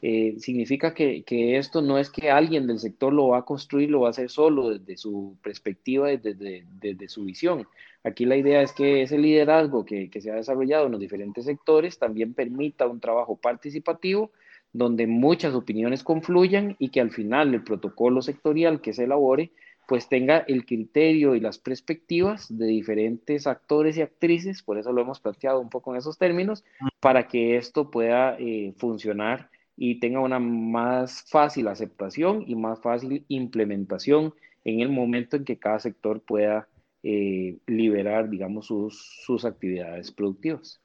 Eh, 0.05 0.35
significa 0.41 0.95
que, 0.95 1.23
que, 1.23 1.59
esto 1.59 1.81
no 1.81 1.97
es 1.97 2.11
que 2.11 2.29
alguien 2.29 2.67
del 2.67 2.81
sector 2.81 3.13
lo 3.13 3.29
va 3.29 3.39
a 3.39 3.45
construir, 3.45 3.89
lo 3.89 4.01
va 4.01 4.09
a 4.09 4.11
hacer 4.11 4.31
solo 4.31 4.71
desde 4.71 4.97
su 4.97 5.37
perspectiva, 5.45 6.09
desde, 6.09 6.65
desde 6.81 7.09
su 7.09 7.25
visión. 7.25 7.69
Aquí 8.03 8.25
la 8.25 8.37
idea 8.37 8.63
es 8.63 8.73
que 8.73 9.03
ese 9.03 9.17
liderazgo 9.17 9.85
que, 9.85 10.11
que, 10.11 10.21
se 10.21 10.33
ha 10.33 10.35
desarrollado 10.35 10.87
en 10.87 10.93
los 10.93 11.01
diferentes 11.01 11.45
sectores 11.45 12.01
también 12.01 12.35
permita 12.35 12.89
un 12.89 12.99
trabajo 12.99 13.37
participativo 13.37 14.33
donde 14.73 15.07
muchas 15.07 15.55
opiniones 15.55 16.03
confluyan 16.03 16.75
y 16.81 16.89
que 16.89 17.01
al 17.01 17.13
final 17.13 17.55
el 17.55 17.63
protocolo 17.63 18.23
sectorial 18.23 18.81
que 18.81 18.95
se 18.95 19.05
elabore 19.05 19.53
pues 19.87 20.09
tenga 20.09 20.39
el 20.39 20.65
criterio 20.65 21.35
y 21.35 21.41
las 21.41 21.59
perspectivas 21.59 22.47
de 22.57 22.67
diferentes 22.67 23.47
actores 23.47 23.97
y 23.97 24.03
actrices, 24.03 24.63
por 24.63 24.79
eso 24.79 24.93
lo 24.93 25.03
hemos 25.03 25.21
planteado 25.21 25.61
un 25.61 25.71
poco 25.71 25.93
en 25.93 25.99
esos 25.99 26.19
términos, 26.19 26.65
para 27.01 27.27
que 27.27 27.57
esto 27.57 27.91
pueda 27.91 28.37
eh, 28.39 28.75
funcionar 28.79 29.51
y 29.77 29.99
tenga 29.99 30.21
una 30.21 30.39
más 30.39 31.25
fácil 31.29 31.69
aceptación 31.69 32.45
y 32.47 32.55
más 32.55 32.81
fácil 32.81 33.25
implementación 33.29 34.35
en 34.65 34.81
el 34.81 34.91
momento 34.91 35.37
en 35.37 35.45
que 35.45 35.59
cada 35.59 35.81
sector 35.81 36.21
pueda 36.21 36.69
eh, 37.03 37.59
liberar, 37.67 38.31
digamos, 38.31 38.67
sus, 38.67 39.21
sus 39.25 39.45
actividades 39.45 40.13
productivas. 40.13 40.81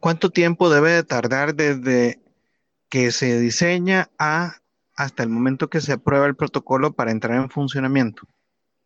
¿Cuánto 0.00 0.30
tiempo 0.30 0.68
debe 0.70 1.02
tardar 1.04 1.54
desde 1.54 2.18
que 2.88 3.12
se 3.12 3.38
diseña 3.38 4.10
a 4.18 4.59
hasta 5.02 5.22
el 5.22 5.30
momento 5.30 5.70
que 5.70 5.80
se 5.80 5.94
aprueba 5.94 6.26
el 6.26 6.36
protocolo 6.36 6.92
para 6.92 7.10
entrar 7.10 7.40
en 7.40 7.48
funcionamiento? 7.48 8.24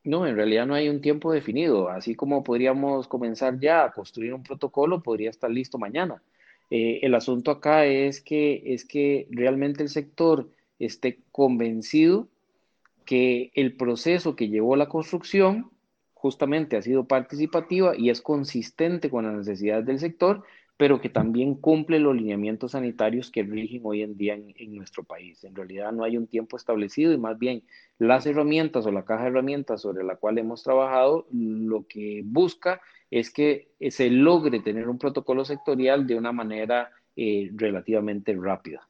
No, 0.04 0.26
en 0.26 0.36
realidad 0.36 0.64
no 0.64 0.74
hay 0.74 0.88
un 0.88 1.00
tiempo 1.00 1.32
definido. 1.32 1.88
Así 1.88 2.14
como 2.14 2.44
podríamos 2.44 3.08
comenzar 3.08 3.58
ya 3.58 3.84
a 3.84 3.92
construir 3.92 4.32
un 4.32 4.44
protocolo, 4.44 5.02
podría 5.02 5.30
estar 5.30 5.50
listo 5.50 5.76
mañana. 5.76 6.22
Eh, 6.70 7.00
el 7.02 7.16
asunto 7.16 7.50
acá 7.50 7.84
es 7.84 8.20
que, 8.20 8.62
es 8.64 8.84
que 8.84 9.26
realmente 9.30 9.82
el 9.82 9.88
sector 9.88 10.48
esté 10.78 11.18
convencido 11.32 12.28
que 13.04 13.50
el 13.54 13.76
proceso 13.76 14.36
que 14.36 14.48
llevó 14.48 14.76
la 14.76 14.88
construcción 14.88 15.70
justamente 16.14 16.76
ha 16.76 16.82
sido 16.82 17.04
participativa 17.04 17.96
y 17.96 18.10
es 18.10 18.22
consistente 18.22 19.10
con 19.10 19.24
las 19.24 19.34
necesidades 19.34 19.84
del 19.84 19.98
sector, 19.98 20.44
pero 20.76 21.00
que 21.00 21.08
también 21.08 21.54
cumple 21.54 22.00
los 22.00 22.16
lineamientos 22.16 22.72
sanitarios 22.72 23.30
que 23.30 23.44
rigen 23.44 23.82
hoy 23.84 24.02
en 24.02 24.16
día 24.16 24.34
en, 24.34 24.74
nuestro 24.74 25.04
país. 25.04 25.44
En 25.44 25.54
realidad 25.54 25.92
no 25.92 26.02
hay 26.02 26.16
un 26.16 26.26
tiempo 26.26 26.56
establecido 26.56 27.12
y 27.12 27.18
más 27.18 27.38
bien 27.38 27.62
las 27.98 28.26
herramientas 28.26 28.84
o 28.86 28.90
la 28.90 29.04
caja 29.04 29.24
de 29.24 29.30
herramientas 29.30 29.82
sobre 29.82 30.02
la 30.02 30.16
cual 30.16 30.38
hemos 30.38 30.64
trabajado 30.64 31.26
lo 31.30 31.86
que 31.86 32.22
busca 32.24 32.80
es 33.10 33.30
que 33.30 33.68
se 33.90 34.10
logre 34.10 34.60
tener 34.60 34.88
un 34.88 34.98
protocolo 34.98 35.44
sectorial 35.44 36.06
de 36.06 36.16
una 36.16 36.32
manera 36.32 36.90
eh, 37.14 37.50
relativamente 37.54 38.36
rápida. 38.36 38.88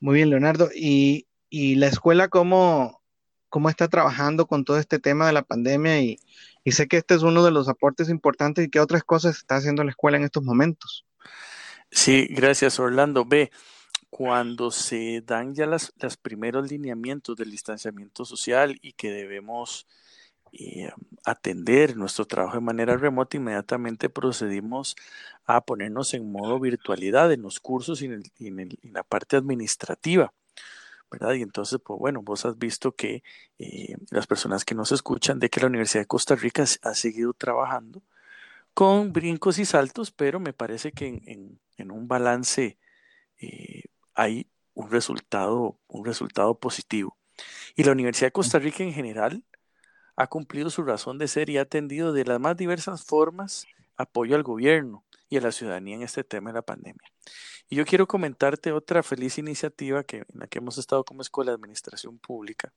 Muy 0.00 0.16
bien, 0.16 0.30
Leonardo. 0.30 0.70
¿Y, 0.74 1.28
y 1.48 1.76
la 1.76 1.86
escuela 1.86 2.26
cómo, 2.26 3.00
cómo, 3.48 3.68
está 3.68 3.86
trabajando 3.86 4.46
con 4.46 4.64
todo 4.64 4.78
este 4.78 4.98
tema 4.98 5.28
de 5.28 5.32
la 5.32 5.42
pandemia? 5.42 6.00
Y, 6.00 6.18
y, 6.68 6.72
sé 6.72 6.88
que 6.88 6.98
este 6.98 7.14
es 7.14 7.22
uno 7.22 7.44
de 7.44 7.50
los 7.50 7.68
aportes 7.68 8.08
importantes 8.08 8.64
y 8.64 8.70
qué 8.70 8.80
otras 8.80 9.02
cosas 9.04 9.36
está 9.36 9.56
haciendo 9.56 9.84
la 9.84 9.90
escuela 9.90 10.16
en 10.16 10.24
estos 10.24 10.42
momentos. 10.42 11.04
Sí, 11.90 12.26
gracias, 12.30 12.78
Orlando. 12.78 13.24
Ve, 13.24 13.50
cuando 14.10 14.70
se 14.70 15.22
dan 15.22 15.54
ya 15.54 15.66
los 15.66 15.92
primeros 16.20 16.70
lineamientos 16.70 17.36
del 17.36 17.50
distanciamiento 17.50 18.24
social 18.24 18.78
y 18.82 18.92
que 18.92 19.10
debemos 19.10 19.86
eh, 20.52 20.90
atender 21.24 21.96
nuestro 21.96 22.24
trabajo 22.24 22.56
de 22.56 22.62
manera 22.62 22.96
remota, 22.96 23.36
inmediatamente 23.36 24.08
procedimos 24.08 24.96
a 25.44 25.60
ponernos 25.60 26.14
en 26.14 26.30
modo 26.32 26.58
virtualidad 26.58 27.32
en 27.32 27.42
los 27.42 27.60
cursos 27.60 28.00
y 28.00 28.06
en, 28.06 28.78
la 28.82 29.02
parte 29.02 29.36
administrativa. 29.36 30.32
¿Verdad? 31.10 31.34
Y 31.34 31.42
entonces, 31.42 31.80
pues 31.84 31.98
bueno, 31.98 32.22
vos 32.22 32.44
has 32.44 32.58
visto 32.58 32.92
que 32.92 33.22
eh, 33.58 33.96
las 34.10 34.26
personas 34.26 34.64
que 34.64 34.74
nos 34.74 34.92
escuchan 34.92 35.38
de 35.38 35.50
que 35.50 35.60
la 35.60 35.66
Universidad 35.66 36.02
de 36.02 36.06
Costa 36.06 36.34
Rica 36.34 36.64
ha 36.82 36.94
seguido 36.94 37.32
trabajando 37.32 38.02
con 38.74 39.12
brincos 39.12 39.58
y 39.58 39.64
saltos, 39.64 40.10
pero 40.10 40.40
me 40.40 40.52
parece 40.52 40.92
que 40.92 41.22
en, 41.76 41.90
un 41.90 42.08
balance 42.08 42.78
eh, 43.40 43.84
hay 44.14 44.46
un 44.74 44.90
resultado, 44.90 45.78
un 45.88 46.04
resultado 46.04 46.54
positivo. 46.58 47.16
Y 47.76 47.84
la 47.84 47.92
Universidad 47.92 48.28
de 48.28 48.32
Costa 48.32 48.58
Rica 48.58 48.82
en 48.84 48.92
general 48.92 49.44
ha 50.16 50.26
cumplido 50.28 50.70
su 50.70 50.82
razón 50.82 51.18
de 51.18 51.28
ser 51.28 51.50
y 51.50 51.58
ha 51.58 51.62
atendido 51.62 52.12
de 52.12 52.24
las 52.24 52.40
más 52.40 52.56
diversas 52.56 53.04
formas 53.04 53.66
apoyo 53.96 54.36
al 54.36 54.42
gobierno 54.42 55.04
y 55.28 55.36
a 55.36 55.40
la 55.40 55.52
ciudadanía 55.52 55.96
en 55.96 56.02
este 56.02 56.24
tema 56.24 56.50
de 56.50 56.54
la 56.54 56.62
pandemia. 56.62 57.10
Y 57.68 57.76
yo 57.76 57.84
quiero 57.84 58.06
comentarte 58.06 58.72
otra 58.72 59.02
feliz 59.02 59.38
iniciativa 59.38 60.02
que, 60.04 60.18
en 60.18 60.40
la 60.40 60.46
que 60.46 60.58
hemos 60.58 60.78
estado 60.78 61.04
como 61.04 61.22
Escuela 61.22 61.50
de 61.50 61.56
Administración 61.56 62.18
Pública. 62.18 62.72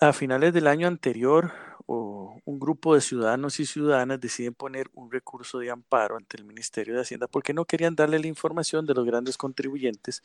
A 0.00 0.12
finales 0.12 0.52
del 0.52 0.66
año 0.66 0.88
anterior, 0.88 1.52
un 1.86 2.58
grupo 2.58 2.94
de 2.94 3.00
ciudadanos 3.00 3.60
y 3.60 3.66
ciudadanas 3.66 4.20
deciden 4.20 4.54
poner 4.54 4.90
un 4.92 5.10
recurso 5.10 5.58
de 5.58 5.70
amparo 5.70 6.16
ante 6.16 6.36
el 6.36 6.44
Ministerio 6.44 6.94
de 6.94 7.00
Hacienda 7.00 7.26
porque 7.26 7.54
no 7.54 7.64
querían 7.64 7.94
darle 7.94 8.18
la 8.18 8.26
información 8.26 8.84
de 8.86 8.94
los 8.94 9.06
grandes 9.06 9.38
contribuyentes 9.38 10.22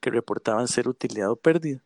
que 0.00 0.10
reportaban 0.10 0.68
ser 0.68 0.88
utilidad 0.88 1.30
o 1.30 1.36
pérdida. 1.36 1.82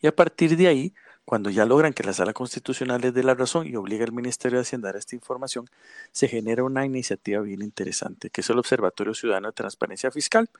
Y 0.00 0.06
a 0.06 0.14
partir 0.14 0.56
de 0.56 0.68
ahí, 0.68 0.94
Cuando 1.30 1.48
ya 1.48 1.64
logran 1.64 1.92
que 1.92 2.02
la 2.02 2.12
Sala 2.12 2.32
Constitucional 2.32 3.00
les 3.02 3.14
dé 3.14 3.22
la 3.22 3.36
razón 3.36 3.64
y 3.64 3.76
obliga 3.76 4.04
al 4.04 4.10
Ministerio 4.10 4.58
de 4.58 4.62
Hacienda 4.62 4.88
a 4.88 4.90
dar 4.90 4.98
esta 4.98 5.14
información, 5.14 5.70
se 6.10 6.26
genera 6.26 6.64
una 6.64 6.84
iniciativa 6.84 7.40
bien 7.40 7.62
interesante, 7.62 8.30
que 8.30 8.40
es 8.40 8.50
el 8.50 8.58
Observatorio 8.58 9.14
Ciudadano 9.14 9.46
de 9.46 9.52
Transparencia 9.52 10.10
Fiscal. 10.10 10.50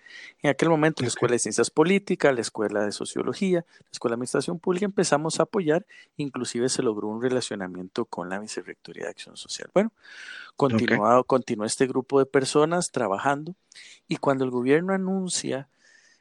En 0.43 0.50
aquel 0.50 0.69
momento, 0.69 1.03
la 1.03 1.09
Escuela 1.09 1.33
de 1.33 1.41
Ciencias 1.41 1.71
Políticas, 1.71 2.33
la 2.33 2.41
Escuela 2.41 2.85
de 2.85 2.93
Sociología, 2.93 3.65
la 3.81 3.91
Escuela 3.91 4.12
de 4.12 4.19
Administración 4.19 4.61
Pública 4.61 4.85
empezamos 4.85 5.41
a 5.41 5.43
apoyar, 5.43 5.87
inclusive 6.17 6.69
se 6.69 6.85
logró 6.85 7.09
un 7.09 7.21
relacionamiento 7.21 8.05
con 8.05 8.29
la 8.29 8.39
Vicerrectoría 8.39 9.07
de 9.07 9.11
Acción 9.11 9.37
Social. 9.37 9.71
Bueno, 9.75 9.93
continuado, 10.55 11.25
continuó 11.25 11.67
este 11.67 11.89
grupo 11.89 12.21
de 12.21 12.27
personas 12.27 12.93
trabajando 12.93 13.57
y 14.07 14.19
cuando 14.19 14.45
el 14.45 14.53
gobierno 14.53 14.93
anuncia 14.93 15.69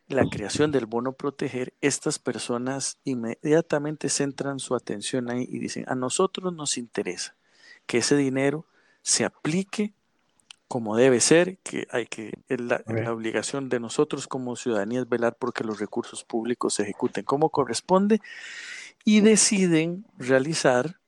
la 0.09 0.25
creación 0.25 0.71
del 0.71 0.87
bono 0.87 1.13
proteger, 1.13 1.73
estas 1.81 2.19
personas 2.19 2.97
inmediatamente 3.03 4.09
centran 4.09 4.59
su 4.59 4.75
atención 4.75 5.29
ahí 5.29 5.47
y 5.47 5.59
dicen, 5.59 5.85
a 5.87 5.95
nosotros 5.95 6.53
nos 6.53 6.77
interesa 6.77 7.35
que 7.85 7.99
ese 7.99 8.17
dinero 8.17 8.65
se 9.01 9.23
aplique 9.23 9.93
como 10.67 10.95
debe 10.95 11.19
ser, 11.19 11.57
que 11.59 11.87
hay 11.89 12.05
que, 12.05 12.31
la, 12.47 12.83
la 12.85 13.11
obligación 13.11 13.69
de 13.69 13.79
nosotros 13.79 14.27
como 14.27 14.55
ciudadanía 14.55 14.99
es 14.99 15.09
velar 15.09 15.35
porque 15.39 15.63
los 15.63 15.79
recursos 15.79 16.23
públicos 16.23 16.75
se 16.75 16.83
ejecuten 16.83 17.23
como 17.23 17.49
corresponde 17.49 18.21
y 19.03 19.21
deciden 19.21 20.05
realizar 20.19 20.99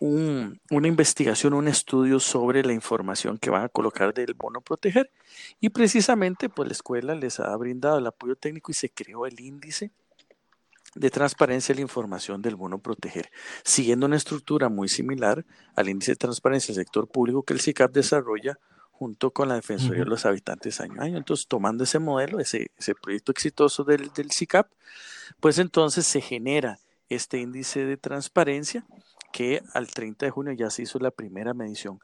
una 0.00 0.88
investigación, 0.88 1.54
un 1.54 1.68
estudio 1.68 2.20
sobre 2.20 2.62
la 2.62 2.72
información 2.72 3.38
que 3.38 3.50
van 3.50 3.64
a 3.64 3.68
colocar 3.68 4.12
del 4.12 4.34
bono 4.34 4.60
proteger. 4.60 5.10
Y 5.60 5.70
precisamente, 5.70 6.48
pues 6.48 6.68
la 6.68 6.72
escuela 6.72 7.14
les 7.14 7.40
ha 7.40 7.56
brindado 7.56 7.98
el 7.98 8.06
apoyo 8.06 8.36
técnico 8.36 8.70
y 8.70 8.74
se 8.74 8.90
creó 8.90 9.26
el 9.26 9.40
índice 9.40 9.90
de 10.94 11.10
transparencia 11.10 11.74
de 11.74 11.76
la 11.76 11.82
información 11.82 12.40
del 12.40 12.56
bono 12.56 12.78
proteger, 12.78 13.30
siguiendo 13.64 14.06
una 14.06 14.16
estructura 14.16 14.68
muy 14.68 14.88
similar 14.88 15.44
al 15.74 15.88
índice 15.88 16.12
de 16.12 16.16
transparencia 16.16 16.74
del 16.74 16.84
sector 16.84 17.08
público 17.08 17.42
que 17.42 17.52
el 17.52 17.60
CICAP 17.60 17.92
desarrolla 17.92 18.58
junto 18.90 19.30
con 19.30 19.48
la 19.48 19.56
Defensoría 19.56 20.04
de 20.04 20.10
los 20.10 20.24
Habitantes 20.24 20.80
año 20.80 21.00
a 21.00 21.04
año. 21.04 21.18
Entonces, 21.18 21.46
tomando 21.46 21.84
ese 21.84 21.98
modelo, 21.98 22.40
ese, 22.40 22.70
ese 22.78 22.94
proyecto 22.94 23.30
exitoso 23.30 23.84
del, 23.84 24.10
del 24.14 24.30
CICAP, 24.32 24.72
pues 25.38 25.58
entonces 25.58 26.06
se 26.06 26.22
genera 26.22 26.78
este 27.10 27.38
índice 27.38 27.84
de 27.84 27.98
transparencia 27.98 28.86
que 29.36 29.62
al 29.74 29.88
30 29.88 30.24
de 30.24 30.30
junio 30.30 30.54
ya 30.54 30.70
se 30.70 30.80
hizo 30.80 30.98
la 30.98 31.10
primera 31.10 31.52
medición. 31.52 32.00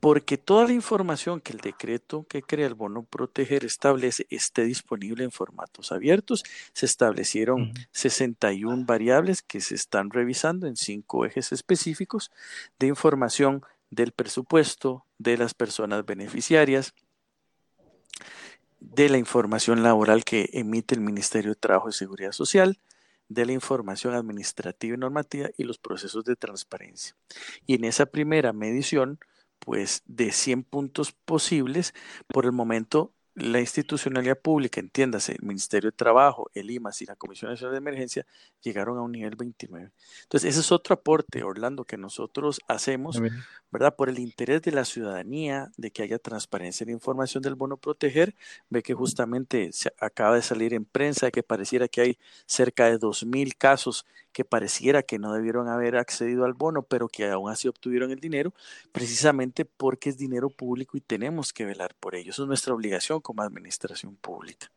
Porque 0.00 0.38
toda 0.38 0.66
la 0.66 0.72
información 0.72 1.40
que 1.40 1.52
el 1.52 1.60
decreto 1.60 2.26
que 2.28 2.42
crea 2.42 2.66
el 2.66 2.74
bono 2.74 3.04
proteger 3.04 3.64
establece 3.64 4.26
esté 4.28 4.64
disponible 4.64 5.22
en 5.22 5.30
formatos 5.30 5.92
abiertos. 5.92 6.42
Se 6.72 6.84
establecieron 6.84 7.72
61 7.92 8.86
variables 8.86 9.40
que 9.40 9.60
se 9.60 9.76
están 9.76 10.10
revisando 10.10 10.66
en 10.66 10.74
cinco 10.74 11.24
ejes 11.24 11.52
específicos 11.52 12.32
de 12.80 12.88
información 12.88 13.62
del 13.90 14.10
presupuesto, 14.10 15.04
de 15.18 15.38
las 15.38 15.54
personas 15.54 16.04
beneficiarias, 16.06 16.92
de 18.80 19.08
la 19.08 19.18
información 19.18 19.84
laboral 19.84 20.24
que 20.24 20.50
emite 20.54 20.96
el 20.96 21.02
Ministerio 21.02 21.52
de 21.52 21.60
Trabajo 21.60 21.88
y 21.88 21.92
Seguridad 21.92 22.32
Social, 22.32 22.80
de 23.28 23.46
la 23.46 23.52
información 23.52 24.14
administrativa 24.14 24.94
y 24.94 24.98
normativa 24.98 25.50
y 25.56 25.64
los 25.64 25.78
procesos 25.78 26.24
de 26.24 26.36
transparencia. 26.36 27.14
Y 27.66 27.74
en 27.74 27.84
esa 27.84 28.06
primera 28.06 28.52
medición, 28.52 29.18
pues 29.58 30.02
de 30.06 30.32
100 30.32 30.64
puntos 30.64 31.12
posibles, 31.12 31.94
por 32.28 32.46
el 32.46 32.52
momento 32.52 33.12
la 33.38 33.60
institucionalidad 33.60 34.38
pública, 34.38 34.80
entiéndase, 34.80 35.32
el 35.32 35.42
Ministerio 35.42 35.90
de 35.90 35.96
Trabajo, 35.96 36.50
el 36.54 36.70
IMAS 36.70 37.02
y 37.02 37.06
la 37.06 37.16
Comisión 37.16 37.50
Nacional 37.50 37.72
de 37.72 37.78
Emergencia 37.78 38.26
llegaron 38.62 38.98
a 38.98 39.02
un 39.02 39.12
nivel 39.12 39.36
29. 39.36 39.90
Entonces, 40.22 40.50
ese 40.50 40.60
es 40.60 40.72
otro 40.72 40.94
aporte, 40.94 41.42
Orlando, 41.42 41.84
que 41.84 41.96
nosotros 41.96 42.60
hacemos, 42.68 43.20
¿verdad? 43.70 43.94
Por 43.96 44.08
el 44.08 44.18
interés 44.18 44.62
de 44.62 44.72
la 44.72 44.84
ciudadanía, 44.84 45.70
de 45.76 45.90
que 45.90 46.02
haya 46.02 46.18
transparencia 46.18 46.84
en 46.84 46.88
la 46.88 46.94
información 46.94 47.42
del 47.42 47.54
bono 47.54 47.76
proteger, 47.76 48.34
ve 48.70 48.82
que 48.82 48.94
justamente 48.94 49.72
se 49.72 49.92
acaba 50.00 50.34
de 50.34 50.42
salir 50.42 50.74
en 50.74 50.84
prensa 50.84 51.30
que 51.30 51.42
pareciera 51.42 51.88
que 51.88 52.00
hay 52.00 52.18
cerca 52.46 52.86
de 52.86 52.98
2.000 52.98 53.56
casos 53.56 54.04
que 54.38 54.44
pareciera 54.44 55.02
que 55.02 55.18
no 55.18 55.32
debieron 55.32 55.66
haber 55.66 55.96
accedido 55.96 56.44
al 56.44 56.52
bono, 56.52 56.84
pero 56.84 57.08
que 57.08 57.28
aún 57.28 57.50
así 57.50 57.66
obtuvieron 57.66 58.12
el 58.12 58.20
dinero, 58.20 58.54
precisamente 58.92 59.64
porque 59.64 60.10
es 60.10 60.16
dinero 60.16 60.48
público 60.48 60.96
y 60.96 61.00
tenemos 61.00 61.52
que 61.52 61.64
velar 61.64 61.96
por 61.98 62.14
ello. 62.14 62.30
Eso 62.30 62.44
es 62.44 62.48
nuestra 62.48 62.72
obligación 62.72 63.20
como 63.20 63.42
administración 63.42 64.14
pública. 64.14 64.70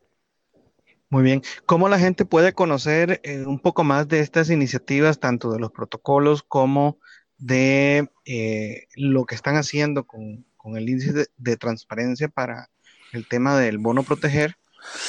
Muy 1.10 1.22
bien. 1.22 1.42
¿Cómo 1.64 1.88
la 1.88 2.00
gente 2.00 2.24
puede 2.24 2.54
conocer 2.54 3.20
eh, 3.22 3.44
un 3.46 3.60
poco 3.60 3.84
más 3.84 4.08
de 4.08 4.18
estas 4.18 4.50
iniciativas, 4.50 5.20
tanto 5.20 5.52
de 5.52 5.60
los 5.60 5.70
protocolos 5.70 6.42
como 6.42 6.98
de 7.38 8.08
eh, 8.24 8.88
lo 8.96 9.26
que 9.26 9.36
están 9.36 9.54
haciendo 9.54 10.08
con, 10.08 10.44
el 10.74 10.88
índice 10.88 11.28
de, 11.36 11.56
transparencia 11.56 12.26
para 12.26 12.68
el 13.12 13.28
tema 13.28 13.56
del 13.56 13.78
bono 13.78 14.02
proteger 14.02 14.56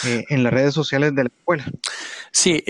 eh, 0.05 0.25
en 0.29 0.43
las 0.43 0.53
redes 0.53 0.73
sociales 0.73 1.15
de 1.15 1.23
la 1.23 1.29
escuela? 1.35 1.65
Sí, 2.31 2.63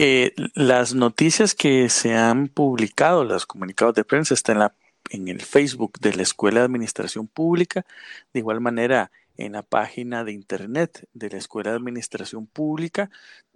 las 0.56 0.94
noticias 0.94 1.56
que 1.56 1.90
se 1.90 2.16
han 2.16 2.48
publicado, 2.48 3.24
los 3.24 3.46
comunicados 3.46 3.96
de 3.96 4.04
prensa, 4.04 4.34
están 4.34 4.58
en, 4.58 4.60
la, 4.60 4.76
en 5.10 5.28
el 5.30 5.42
Facebook 5.42 6.00
de 6.00 6.14
la 6.14 6.24
Escuela 6.24 6.60
de 6.60 6.66
Administración 6.66 7.28
Pública. 7.28 7.86
De 8.34 8.40
igual 8.40 8.60
manera, 8.60 9.10
en 9.38 9.54
la 9.54 9.64
página 9.64 10.24
de 10.24 10.34
internet 10.34 11.08
de 11.14 11.30
la 11.30 11.38
Escuela 11.38 11.72
de 11.72 11.78
Administración 11.78 12.46
Pública, 12.46 13.10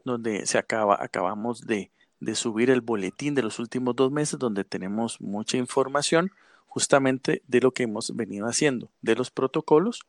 donde 0.04 0.46
se 0.46 0.58
acaba, 0.58 0.98
acabamos 1.02 1.68
de, 1.68 1.92
de 2.20 2.36
subir 2.36 2.70
el 2.70 2.82
boletín 2.82 3.36
de 3.36 3.44
los 3.44 3.60
últimos 3.60 3.96
dos 3.96 4.12
meses, 4.12 4.40
donde 4.40 4.64
tenemos 4.64 5.22
mucha 5.22 5.58
información 5.58 6.32
justamente 6.68 7.42
de 7.48 7.62
lo 7.62 7.72
que 7.72 7.84
hemos 7.84 8.16
venido 8.16 8.48
haciendo, 8.48 8.90
de 9.02 9.16
los 9.16 9.32
protocolos 9.32 10.06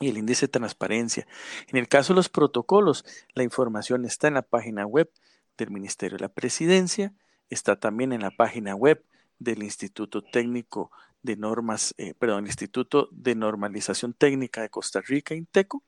y 0.00 0.08
el 0.08 0.18
índice 0.18 0.46
de 0.46 0.52
transparencia. 0.52 1.26
En 1.68 1.78
el 1.78 1.88
caso 1.88 2.12
de 2.12 2.16
los 2.16 2.28
protocolos, 2.28 3.04
la 3.34 3.42
información 3.42 4.04
está 4.04 4.28
en 4.28 4.34
la 4.34 4.42
página 4.42 4.86
web 4.86 5.10
del 5.56 5.70
Ministerio 5.70 6.18
de 6.18 6.22
la 6.22 6.28
Presidencia, 6.28 7.14
está 7.48 7.78
también 7.78 8.12
en 8.12 8.20
la 8.20 8.30
página 8.30 8.74
web 8.74 9.02
del 9.38 9.62
Instituto 9.62 10.22
Técnico 10.22 10.90
de 11.22 11.36
Normas, 11.36 11.94
eh, 11.98 12.14
perdón, 12.14 12.46
Instituto 12.46 13.08
de 13.10 13.34
Normalización 13.34 14.12
Técnica 14.12 14.62
de 14.62 14.70
Costa 14.70 15.00
Rica, 15.00 15.34
INTECO, 15.34 15.82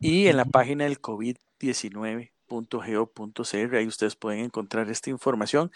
y 0.00 0.26
en 0.26 0.36
la 0.36 0.44
página 0.44 0.84
del 0.84 1.00
COVID-19.go.cr, 1.00 3.76
ahí 3.76 3.86
ustedes 3.86 4.16
pueden 4.16 4.40
encontrar 4.40 4.90
esta 4.90 5.10
información, 5.10 5.70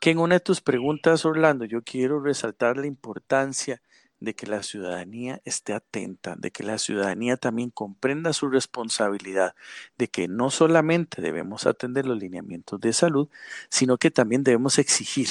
que 0.00 0.10
en 0.10 0.18
una 0.18 0.36
de 0.36 0.40
tus 0.40 0.60
preguntas, 0.60 1.24
Orlando, 1.24 1.64
yo 1.64 1.82
quiero 1.82 2.20
resaltar 2.20 2.76
la 2.76 2.86
importancia 2.86 3.80
de 4.20 4.34
que 4.34 4.46
la 4.46 4.62
ciudadanía 4.62 5.40
esté 5.44 5.72
atenta, 5.74 6.36
de 6.36 6.50
que 6.50 6.62
la 6.62 6.78
ciudadanía 6.78 7.36
también 7.36 7.70
comprenda 7.70 8.32
su 8.32 8.48
responsabilidad, 8.48 9.54
de 9.98 10.08
que 10.08 10.28
no 10.28 10.50
solamente 10.50 11.20
debemos 11.20 11.66
atender 11.66 12.06
los 12.06 12.18
lineamientos 12.18 12.80
de 12.80 12.92
salud, 12.92 13.28
sino 13.68 13.98
que 13.98 14.10
también 14.10 14.42
debemos 14.42 14.78
exigir 14.78 15.28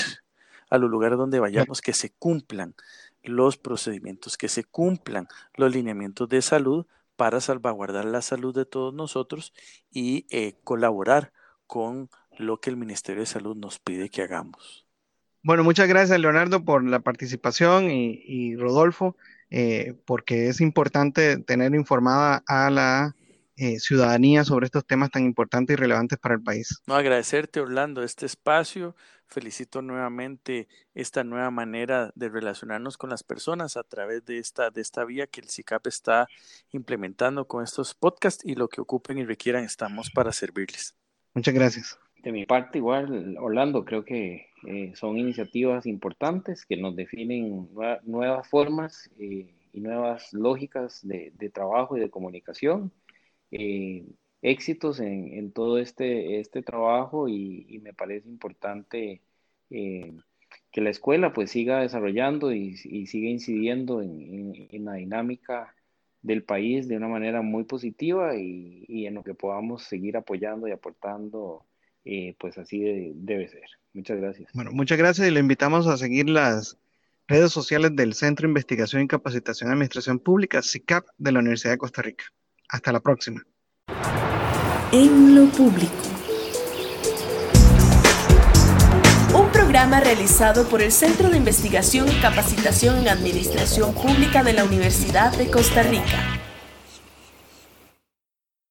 a 0.69 0.77
los 0.77 0.89
lugares 0.89 1.17
donde 1.17 1.39
vayamos 1.39 1.81
que 1.81 1.93
se 1.93 2.11
cumplan 2.11 2.75
los 3.23 3.57
procedimientos, 3.57 4.37
que 4.37 4.49
se 4.49 4.63
cumplan 4.63 5.27
los 5.55 5.73
lineamientos 5.73 6.29
de 6.29 6.41
salud 6.41 6.85
para 7.15 7.41
salvaguardar 7.41 8.05
la 8.05 8.21
salud 8.21 8.53
de 8.53 8.65
todos 8.65 8.93
nosotros 8.93 9.53
y 9.91 10.25
eh, 10.29 10.57
colaborar 10.63 11.31
con 11.65 12.09
lo 12.37 12.59
que 12.59 12.69
el 12.69 12.77
Ministerio 12.77 13.21
de 13.21 13.27
Salud 13.27 13.55
nos 13.55 13.79
pide 13.79 14.09
que 14.09 14.21
hagamos. 14.21 14.84
Bueno, 15.45 15.63
muchas 15.63 15.87
gracias 15.87 16.19
Leonardo 16.19 16.65
por 16.65 16.83
la 16.83 17.01
participación 17.01 17.91
y, 17.91 18.55
Rodolfo, 18.55 19.15
eh, 19.51 19.93
porque 20.03 20.47
es 20.47 20.59
importante 20.59 21.37
tener 21.37 21.75
informada 21.75 22.43
a 22.47 22.71
la 22.71 23.15
eh, 23.55 23.79
ciudadanía 23.79 24.43
sobre 24.43 24.65
estos 24.65 24.87
temas 24.87 25.11
tan 25.11 25.23
importantes 25.23 25.75
y 25.75 25.77
relevantes 25.77 26.17
para 26.17 26.33
el 26.33 26.41
país. 26.41 26.81
No, 26.87 26.95
agradecerte, 26.95 27.59
Orlando, 27.59 28.01
este 28.01 28.25
espacio. 28.25 28.95
Felicito 29.27 29.83
nuevamente 29.83 30.67
esta 30.95 31.23
nueva 31.23 31.51
manera 31.51 32.11
de 32.15 32.29
relacionarnos 32.29 32.97
con 32.97 33.11
las 33.11 33.21
personas 33.21 33.77
a 33.77 33.83
través 33.83 34.25
de 34.25 34.39
esta, 34.39 34.71
de 34.71 34.81
esta 34.81 35.05
vía 35.05 35.27
que 35.27 35.41
el 35.41 35.49
CICAP 35.49 35.85
está 35.85 36.27
implementando 36.71 37.45
con 37.45 37.63
estos 37.63 37.93
podcasts 37.93 38.43
y 38.43 38.55
lo 38.55 38.67
que 38.67 38.81
ocupen 38.81 39.19
y 39.19 39.25
requieran, 39.25 39.63
estamos 39.63 40.09
para 40.09 40.31
servirles. 40.31 40.95
Muchas 41.35 41.53
gracias. 41.53 41.99
De 42.25 42.31
mi 42.31 42.43
parte, 42.47 42.79
igual, 42.79 43.37
Orlando, 43.39 43.85
creo 43.85 44.03
que 44.03 44.47
eh, 44.65 44.91
son 44.95 45.19
iniciativas 45.19 45.85
importantes 45.85 46.65
que 46.65 46.75
nos 46.75 46.95
definen 46.95 47.69
nuevas 48.03 48.47
formas 48.49 49.11
eh, 49.19 49.53
y 49.71 49.79
nuevas 49.79 50.33
lógicas 50.33 51.07
de, 51.07 51.31
trabajo 51.53 51.95
y 51.95 51.99
de 51.99 52.09
comunicación. 52.09 52.91
Eh, 53.51 54.07
éxitos 54.41 54.99
en, 55.01 55.51
todo 55.51 55.77
este, 55.77 56.39
este 56.39 56.63
trabajo 56.63 57.29
y, 57.29 57.79
me 57.83 57.93
parece 57.93 58.27
importante 58.27 59.21
que 59.69 60.81
la 60.81 60.89
escuela 60.89 61.31
pues 61.31 61.51
siga 61.51 61.81
desarrollando 61.81 62.51
y, 62.51 62.75
siga 63.05 63.29
incidiendo 63.29 64.01
en, 64.01 64.83
la 64.83 64.93
dinámica 64.93 65.75
del 66.23 66.43
país 66.43 66.87
de 66.87 66.97
una 66.97 67.07
manera 67.07 67.43
muy 67.43 67.65
positiva 67.65 68.35
y, 68.35 69.05
en 69.05 69.13
lo 69.13 69.23
que 69.23 69.35
podamos 69.35 69.83
seguir 69.83 70.17
apoyando 70.17 70.67
y 70.67 70.71
aportando 70.71 71.67
pues 72.39 72.57
así 72.57 73.11
debe 73.15 73.47
ser. 73.47 73.63
Muchas 73.93 74.17
gracias. 74.17 74.49
Bueno, 74.53 74.71
muchas 74.71 74.97
gracias 74.97 75.27
y 75.27 75.31
le 75.31 75.39
invitamos 75.39 75.87
a 75.87 75.97
seguir 75.97 76.29
las 76.29 76.77
redes 77.27 77.51
sociales 77.51 77.95
del 77.95 78.13
Centro 78.13 78.43
de 78.43 78.49
Investigación 78.49 79.01
y 79.01 79.07
Capacitación 79.07 79.69
de 79.69 79.73
Administración 79.73 80.19
Pública, 80.19 80.61
CICAP, 80.61 81.05
de 81.17 81.31
la 81.31 81.39
Universidad 81.39 81.71
de 81.71 81.77
Costa 81.77 82.01
Rica. 82.01 82.25
Hasta 82.69 82.91
la 82.91 82.99
próxima. 82.99 83.41
En 84.91 85.35
lo 85.35 85.45
público. 85.47 85.93
Un 89.33 89.51
programa 89.51 89.99
realizado 89.99 90.67
por 90.69 90.81
el 90.81 90.91
Centro 90.91 91.29
de 91.29 91.37
Investigación 91.37 92.07
y 92.07 92.21
Capacitación 92.21 92.99
en 92.99 93.09
Administración 93.09 93.93
Pública 93.93 94.43
de 94.43 94.53
la 94.53 94.63
Universidad 94.63 95.35
de 95.37 95.49
Costa 95.49 95.83
Rica. 95.83 96.44